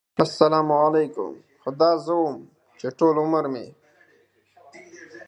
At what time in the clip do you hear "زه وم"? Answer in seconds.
2.05-2.37